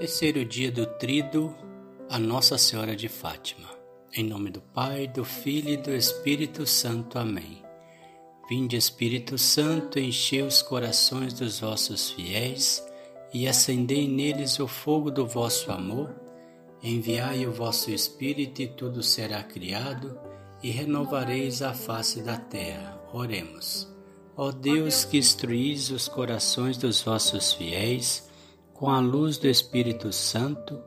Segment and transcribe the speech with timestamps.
[0.00, 1.54] Terceiro dia do Trido,
[2.08, 3.68] a Nossa Senhora de Fátima.
[4.14, 7.18] Em nome do Pai, do Filho e do Espírito Santo.
[7.18, 7.62] Amém.
[8.48, 12.82] Vinde, Espírito Santo, enchei os corações dos vossos fiéis
[13.30, 16.18] e acendei neles o fogo do vosso amor.
[16.82, 20.18] Enviai o vosso Espírito e tudo será criado
[20.62, 22.98] e renovareis a face da terra.
[23.12, 23.86] Oremos.
[24.34, 28.29] Ó Deus que instruís os corações dos vossos fiéis,
[28.80, 30.80] com a luz do Espírito Santo,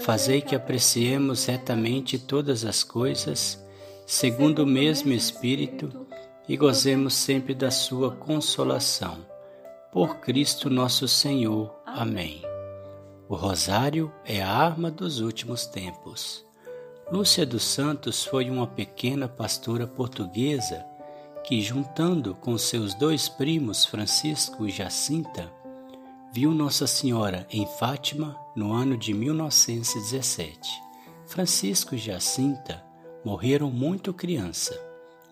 [0.00, 3.64] fazei que apreciemos retamente todas as coisas,
[4.04, 6.04] segundo o mesmo Espírito,
[6.48, 9.24] e gozemos sempre da sua consolação.
[9.92, 11.72] Por Cristo nosso Senhor.
[11.86, 12.42] Amém.
[13.28, 16.44] O rosário é a arma dos últimos tempos.
[17.08, 20.84] Lúcia dos Santos foi uma pequena pastora portuguesa
[21.44, 25.61] que, juntando com seus dois primos Francisco e Jacinta,
[26.32, 30.82] viu Nossa Senhora em Fátima no ano de 1917.
[31.26, 32.82] Francisco e Jacinta
[33.22, 34.74] morreram muito criança.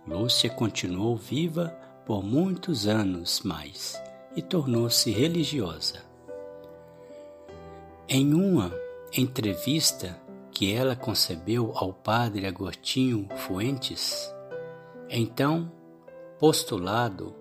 [0.06, 1.68] Lúcia continuou viva
[2.04, 3.98] por muitos anos mais
[4.36, 6.02] e tornou-se religiosa.
[8.06, 8.70] Em uma
[9.16, 10.20] entrevista
[10.52, 14.30] que ela concebeu ao padre Agostinho Fuentes,
[15.08, 15.72] então
[16.38, 17.39] postulado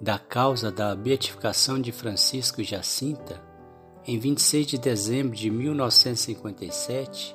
[0.00, 3.40] da causa da beatificação de Francisco Jacinta,
[4.06, 7.34] em 26 de dezembro de 1957,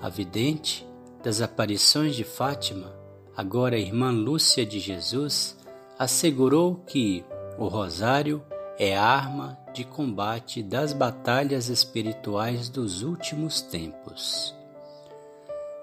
[0.00, 0.86] a vidente
[1.22, 2.94] das aparições de Fátima,
[3.36, 5.56] agora irmã Lúcia de Jesus,
[5.98, 7.24] assegurou que
[7.58, 8.42] o rosário
[8.78, 14.54] é arma de combate das batalhas espirituais dos últimos tempos.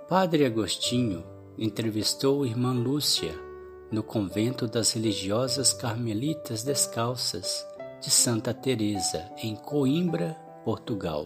[0.10, 1.24] Padre Agostinho
[1.58, 3.47] entrevistou irmã Lúcia
[3.92, 7.66] no convento das religiosas carmelitas descalças
[8.02, 11.26] de Santa Teresa, em Coimbra, Portugal.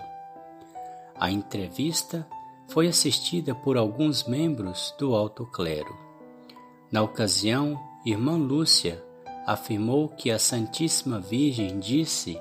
[1.16, 2.28] A entrevista
[2.68, 5.98] foi assistida por alguns membros do alto clero.
[6.92, 9.04] Na ocasião, irmã Lúcia
[9.46, 12.40] afirmou que a Santíssima Virgem disse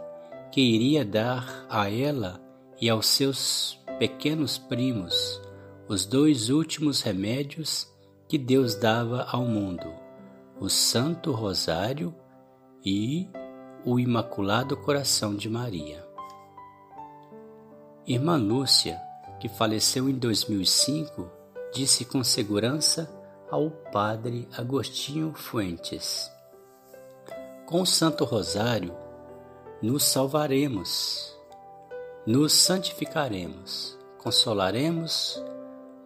[0.53, 2.41] que iria dar a ela
[2.81, 5.41] e aos seus pequenos primos
[5.89, 7.89] os dois últimos remédios
[8.29, 10.00] que Deus dava ao mundo
[10.61, 12.15] o Santo Rosário
[12.85, 13.31] e
[13.83, 16.07] o Imaculado Coração de Maria.
[18.07, 19.01] Irmã Lúcia,
[19.41, 21.31] que faleceu em 2005,
[21.73, 23.11] disse com segurança
[23.51, 26.31] ao padre Agostinho Fuentes:
[27.65, 28.95] Com o Santo Rosário
[29.81, 31.35] nos salvaremos,
[32.27, 35.43] nos santificaremos, consolaremos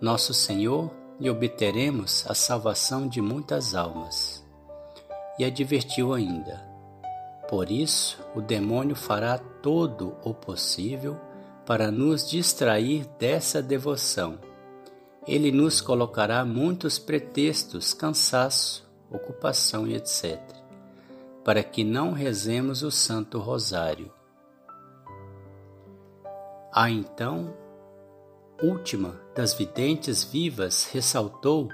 [0.00, 4.43] nosso Senhor e obteremos a salvação de muitas almas
[5.38, 6.62] e advertiu ainda:
[7.48, 11.18] Por isso o demônio fará todo o possível
[11.66, 14.38] para nos distrair dessa devoção.
[15.26, 20.38] Ele nos colocará muitos pretextos, cansaço, ocupação e etc.,
[21.42, 24.12] para que não rezemos o Santo Rosário.
[26.72, 27.54] A então,
[28.62, 31.68] última das videntes vivas ressaltou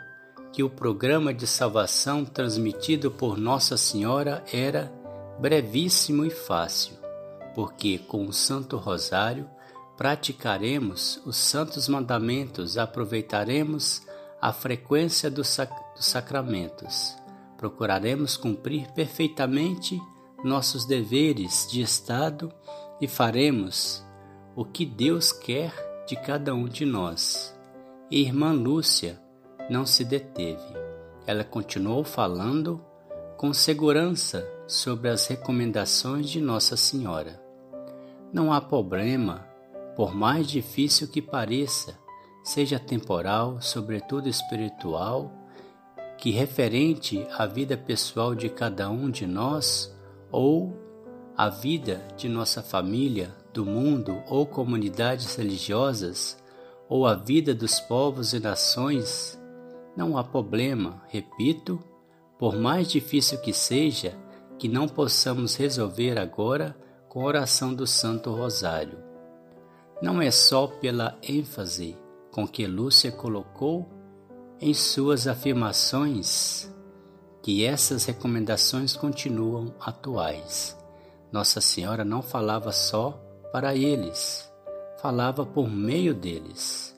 [0.52, 4.92] que o programa de salvação transmitido por Nossa Senhora era
[5.40, 6.94] brevíssimo e fácil,
[7.54, 9.48] porque com o Santo Rosário
[9.96, 14.02] praticaremos os santos mandamentos, aproveitaremos
[14.40, 17.14] a frequência dos, sac dos sacramentos,
[17.58, 20.00] procuraremos cumprir perfeitamente
[20.42, 22.50] nossos deveres de Estado
[23.00, 24.02] e faremos
[24.56, 25.72] o que Deus quer
[26.08, 27.54] de cada um de nós.
[28.10, 29.19] Irmã Lúcia,
[29.70, 30.74] não se deteve.
[31.26, 32.84] Ela continuou falando
[33.36, 37.40] com segurança sobre as recomendações de Nossa Senhora.
[38.32, 39.46] Não há problema,
[39.96, 41.98] por mais difícil que pareça,
[42.44, 45.32] seja temporal, sobretudo espiritual,
[46.18, 49.96] que referente à vida pessoal de cada um de nós
[50.30, 50.76] ou
[51.36, 56.36] à vida de nossa família, do mundo ou comunidades religiosas,
[56.88, 59.39] ou à vida dos povos e nações,
[59.96, 61.78] não há problema, repito,
[62.38, 64.16] por mais difícil que seja,
[64.58, 66.76] que não possamos resolver agora
[67.08, 68.98] com a oração do Santo Rosário.
[70.00, 71.96] Não é só pela ênfase
[72.30, 73.90] com que Lúcia colocou
[74.60, 76.72] em suas afirmações
[77.42, 80.78] que essas recomendações continuam atuais.
[81.32, 83.12] Nossa Senhora não falava só
[83.52, 84.50] para eles,
[85.00, 86.89] falava por meio deles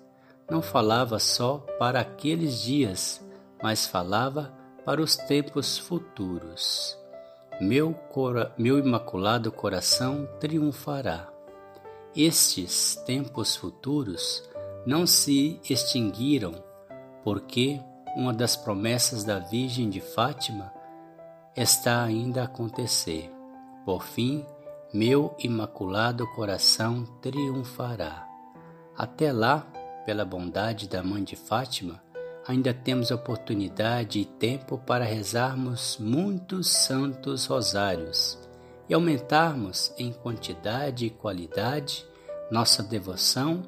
[0.52, 3.26] não falava só para aqueles dias,
[3.62, 4.52] mas falava
[4.84, 6.94] para os tempos futuros.
[7.58, 11.32] Meu, cora, meu imaculado coração triunfará.
[12.14, 14.46] estes tempos futuros
[14.84, 16.52] não se extinguiram,
[17.24, 17.80] porque
[18.14, 20.70] uma das promessas da Virgem de Fátima
[21.56, 23.32] está ainda a acontecer.
[23.86, 24.44] Por fim,
[24.92, 28.28] meu imaculado coração triunfará.
[28.94, 29.66] Até lá,
[30.04, 32.02] pela bondade da Mãe de Fátima,
[32.46, 38.38] ainda temos oportunidade e tempo para rezarmos muitos santos rosários
[38.88, 42.04] e aumentarmos em quantidade e qualidade
[42.50, 43.62] nossa devoção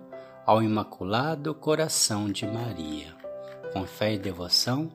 [0.44, 3.14] ao Imaculado Coração de Maria.
[3.72, 4.92] Com fé e devoção,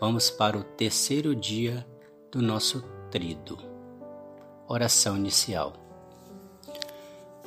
[0.00, 1.86] vamos para o terceiro dia
[2.30, 3.58] do nosso trido.
[4.68, 5.81] Oração inicial.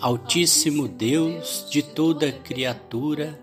[0.06, 3.40] Altíssimo Deus de toda criatura,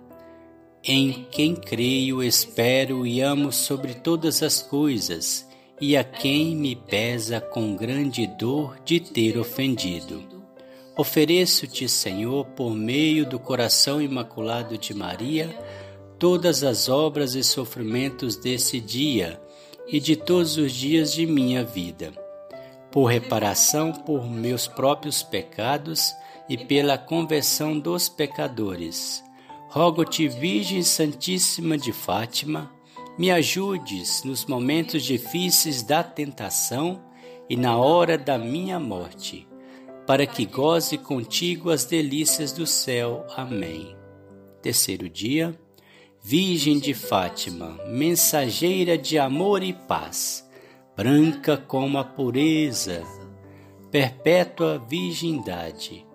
[0.85, 5.44] em quem creio, espero e amo sobre todas as coisas,
[5.81, 10.23] e a quem me pesa com grande dor de ter ofendido.
[10.97, 15.50] Ofereço-te, Senhor, por meio do coração imaculado de Maria,
[16.17, 19.43] todas as obras e sofrimentos desse dia
[19.88, 22.12] e de todos os dias de minha vida,
[22.88, 26.15] por reparação por meus próprios pecados
[26.49, 29.23] e pela conversão dos pecadores.
[29.69, 32.71] Rogo-te, Virgem Santíssima de Fátima,
[33.19, 37.03] me ajudes nos momentos difíceis da tentação
[37.49, 39.49] e na hora da minha morte,
[40.06, 43.27] para que goze contigo as delícias do céu.
[43.37, 43.97] Amém.
[44.61, 45.59] Terceiro dia,
[46.23, 50.49] Virgem de Fátima, mensageira de amor e paz,
[50.97, 53.03] branca como a pureza,
[53.91, 56.12] perpétua virgindade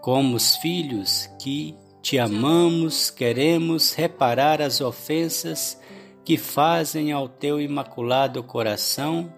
[0.00, 5.78] como os filhos que te amamos, queremos reparar as ofensas
[6.24, 9.32] que fazem ao teu imaculado coração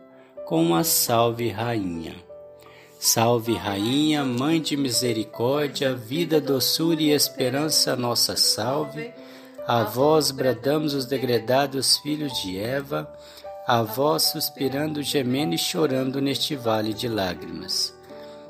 [0.46, 2.14] com a Salve Rainha.
[2.98, 9.10] Salve Rainha, Mãe de Misericórdia, vida, doçura e esperança, nossa salve.
[9.66, 13.10] A vós bradamos os degredados filhos de Eva,
[13.66, 17.98] a vós suspirando, gemendo e chorando neste vale de lágrimas.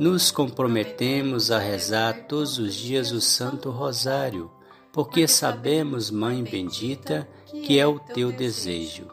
[0.00, 4.50] nos comprometemos a rezar todos os dias o Santo Rosário,
[4.90, 7.28] porque sabemos, Mãe bendita,
[7.66, 9.08] que é o teu desejo.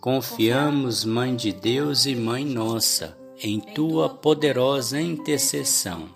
[0.00, 6.08] Confiamos, Mãe de Deus e Mãe nossa, em tua poderosa intercessão.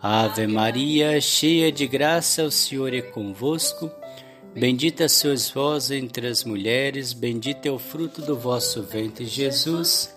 [0.00, 3.90] Ave Maria, cheia de graça, o Senhor é convosco.
[4.54, 10.16] Bendita sois vós entre as mulheres, bendito é o fruto do vosso ventre, Jesus.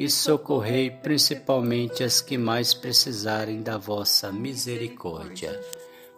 [0.00, 5.60] e socorrei principalmente as que mais precisarem da vossa misericórdia.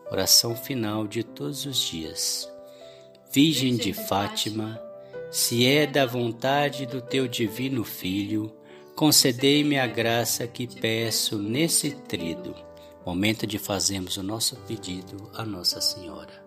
[0.08, 2.48] Oração final de todos os dias.
[3.32, 4.80] Virgem de Fátima,
[5.32, 8.54] se é da vontade do teu divino Filho,
[8.94, 12.54] concedei-me a graça que peço nesse trido.
[13.04, 16.41] Momento de fazermos o nosso pedido a Nossa Senhora.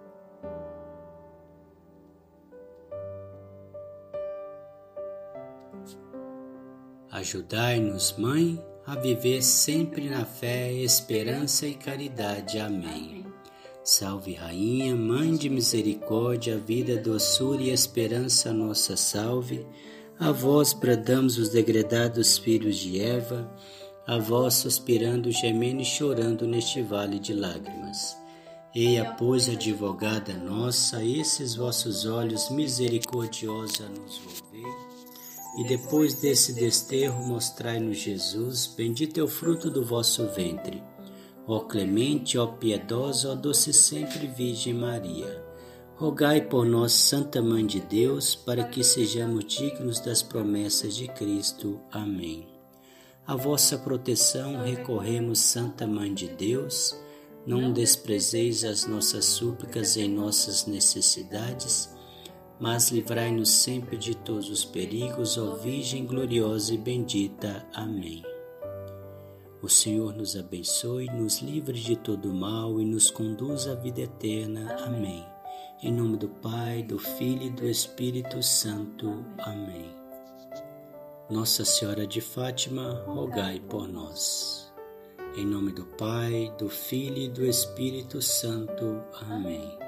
[7.16, 12.60] Ajudai-nos, Mãe, a viver sempre na fé, esperança e caridade.
[12.60, 13.26] Amém.
[13.86, 19.66] Salve, Rainha, Mãe de misericórdia, vida, doçura e esperança, nossa salve.
[20.20, 23.50] A vós bradamos os degredados filhos de Eva,
[24.06, 28.18] a vós suspirando, gemendo e chorando neste vale de lágrimas.
[28.76, 34.85] Eia, pois, advogada nossa, esses vossos olhos misericordiosa nos volvei
[35.58, 40.84] e depois desse desterro mostrai-nos Jesus, bendito é o fruto do vosso ventre.
[41.48, 45.44] Ó clemente, ó piedosa, ó doce sempre Virgem Maria,
[45.96, 51.80] rogai por nós, Santa Mãe de Deus, para que sejamos dignos das promessas de Cristo.
[51.92, 52.48] Amém.
[53.26, 56.96] A vossa proteção recorremos, Santa Mãe de Deus,
[57.46, 61.95] não desprezeis as nossas súplicas em nossas necessidades,
[62.60, 67.66] mas livrai-nos sempre de todos os perigos, ó Virgem gloriosa e bendita.
[67.74, 68.24] Amém.
[69.62, 74.76] O Senhor nos abençoe, nos livre de todo mal e nos conduz à vida eterna.
[74.86, 75.26] Amém.
[75.82, 79.26] Em nome do Pai, do Filho e do Espírito Santo.
[79.40, 79.94] Amém.
[81.30, 84.72] Nossa Senhora de Fátima, rogai por nós.
[85.36, 89.04] Em nome do Pai, do Filho e do Espírito Santo.
[89.28, 89.85] Amém.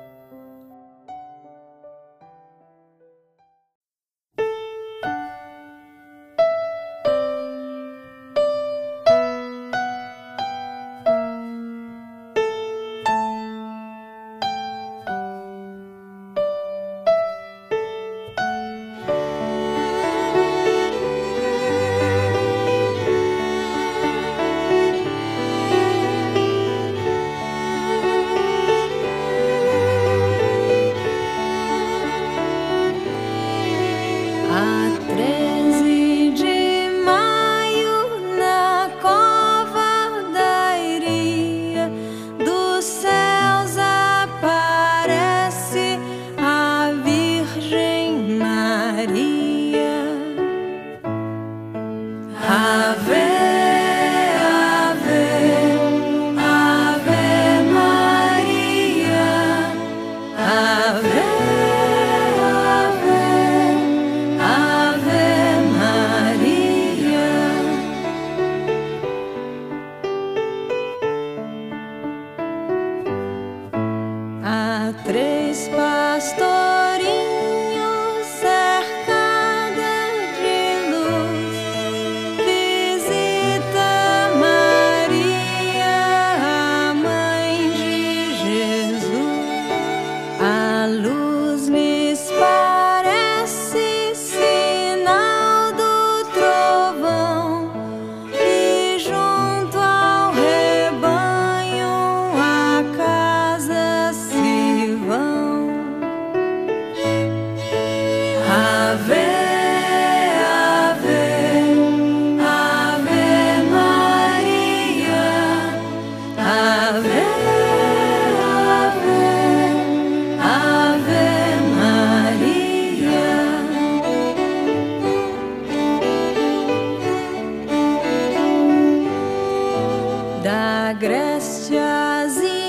[130.95, 132.66] Tanto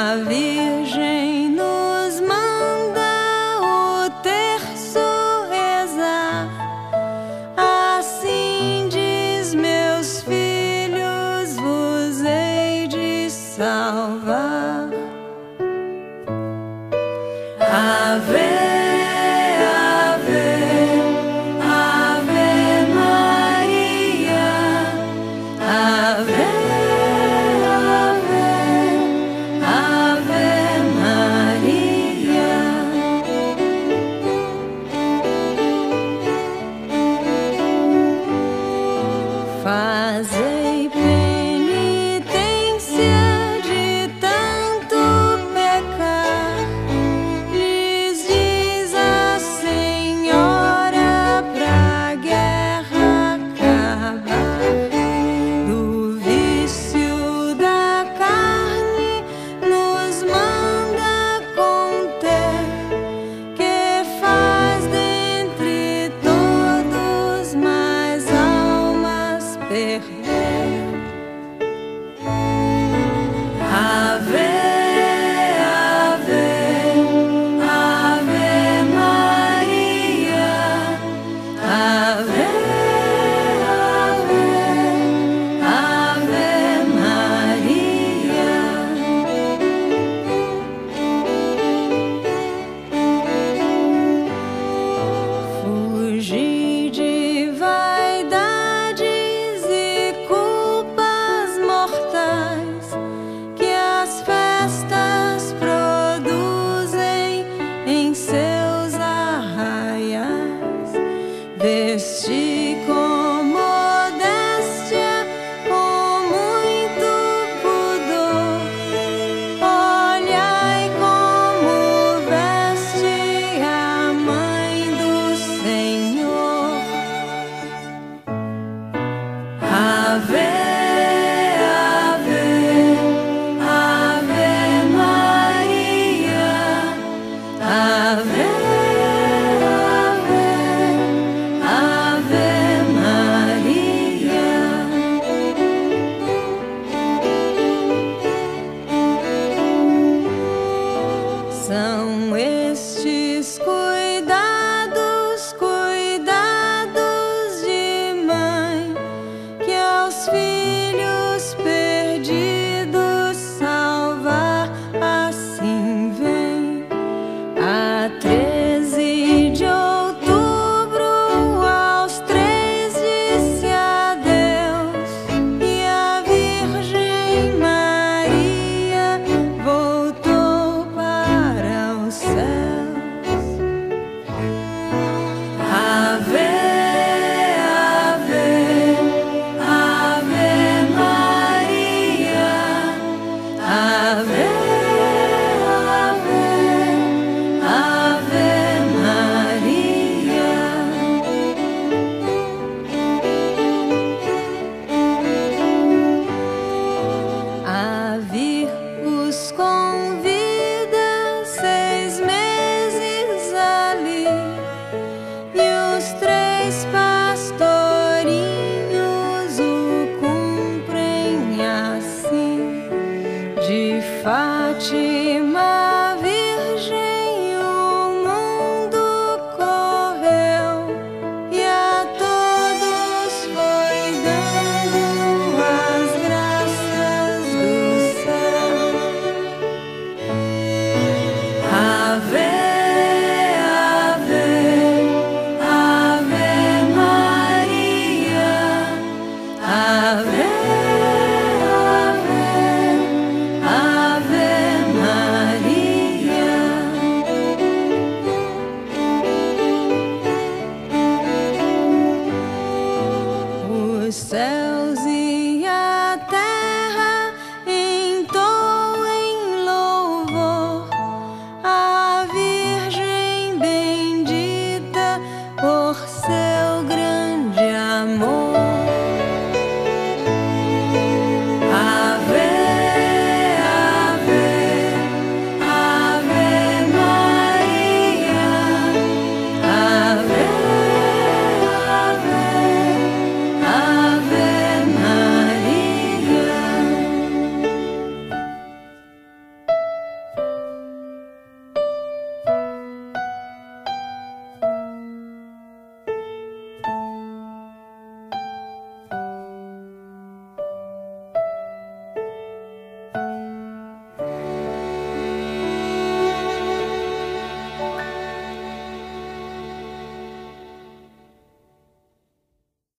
[0.00, 1.09] pecar,